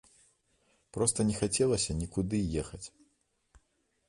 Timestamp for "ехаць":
2.63-2.85